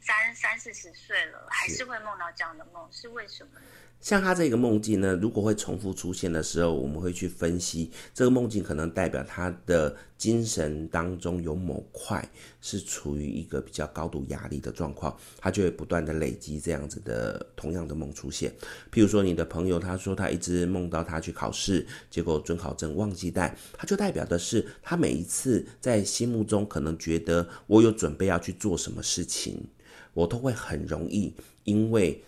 [0.00, 3.60] 三三四十岁了，还是会梦到这样的梦，是为什么？
[4.04, 12.22] 像他这个梦境呢，如果会重复出现的时候，我们会去分析这个梦境可能代表他的精神当中有某块
[12.60, 18.52] 是处于一个比较高度压力的状况，他就会不断的累积这样子的同样的梦出现。
[18.92, 29.66] 譬如说你的朋友他说他一直梦到他去考试，结果准考证忘记带，他就代表的是他每一次在心目中可能觉得我有准备要去做什么事情，
[30.12, 32.22] 我都会很容易因为。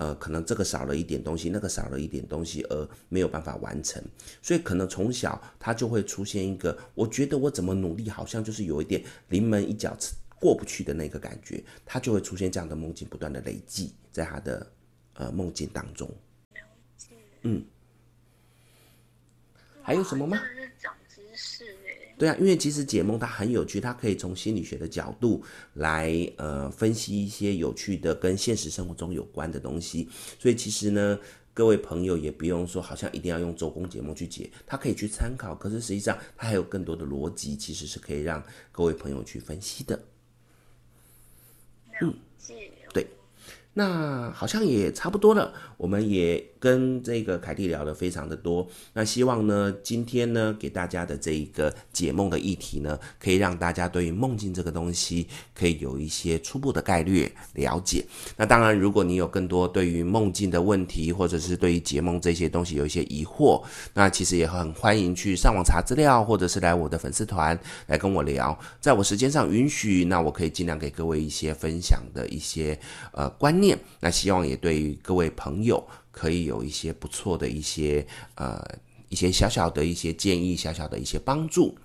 [0.00, 4.02] 呃，可能这个少了一点东西，那个少了一点东西，而没有办法完成，
[4.40, 9.94] 所以可能从小他就会出现一个，我觉得我怎么努力，好像就是有一点临门一脚
[10.38, 14.66] 过不去的那个感觉，他就会出现这样的梦境，不断的累积在他的
[15.12, 16.10] 呃梦境当中。
[17.42, 17.62] 嗯，
[19.82, 20.40] 还有什么吗？
[22.20, 25.42] 对啊，因为其实解梦它很有趣，它可以从心理学的角度
[25.72, 30.06] 来呃分析一些有趣的跟现实生活中有关的东西。
[30.38, 31.18] 所以其实呢，
[31.54, 35.54] 各位朋友也不用说好像一定要用周公解梦去解，它可以去参考。
[35.54, 39.98] 可是实际上它还有更多的逻辑，其实是可以让各位朋友去分析的。
[42.02, 42.14] 嗯，
[42.46, 42.70] 对。
[43.72, 48.66] 那好像也差不多了，我们也跟这个凯蒂聊得非常的多。
[48.92, 58.04] 那希望呢，今天呢给大家的这一个解梦的议题呢，可以让大家对于梦境这个东西可以有一些初步的概略了解。
[58.36, 63.62] 那当然，如果你有更多对于梦境的问题，或者是对于解梦这些东西有一些疑惑，
[63.94, 68.58] 那其实也很欢迎去上网查资料，或者是来我的粉丝团来跟我聊。
[68.80, 72.78] 在我时间上允许，那我可以尽量给各位一些分享的一些
[73.12, 73.78] 呃观念。
[74.00, 78.60] 那希望也对于各位朋友可以有一些不错的一些呃
[79.08, 81.76] 一些小小的一些建议，小小的一些帮助。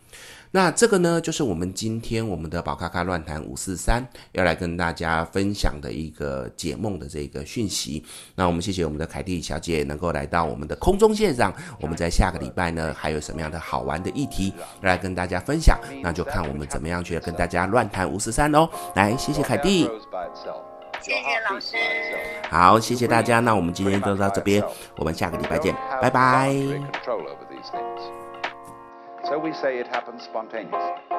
[0.51, 8.01] 那这个呢，就是我们今天我们的宝咖咖乱谈五四三要来跟大家分享的一个解梦的这个讯息。
[8.35, 11.53] 那我们谢谢我们的凯蒂小姐能够来到我们的空中线上。
[11.81, 15.77] 我们在下个礼拜呢，还有什么样的好玩的议题要来跟大家分享？
[16.01, 18.69] 那就看我们怎么样去跟大家乱谈五四三喽。
[18.95, 19.89] 来，谢谢凯蒂。
[21.05, 21.77] 谢谢老师。
[22.49, 23.39] 好，谢谢大家。
[23.39, 24.63] 那我们今天就到这边，
[24.97, 26.51] 我们下个礼拜见，拜拜。
[29.23, 31.14] So we say it happens spontaneously.